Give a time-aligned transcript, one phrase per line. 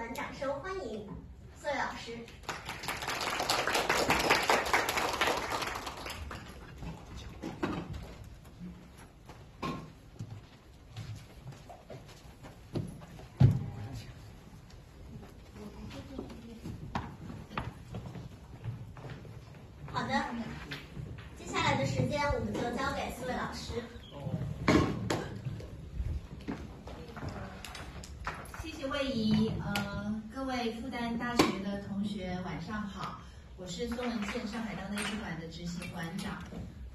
[0.00, 1.06] 们掌声欢迎
[1.54, 2.16] 孙老师。
[19.92, 20.24] 好的，
[21.36, 23.74] 接下来的时间我们就交给四位老师。
[28.80, 33.20] 谢魏姨，呃，各位复旦大学的同学晚上好，
[33.58, 36.42] 我是孙文倩，上海当代艺术馆的执行馆长。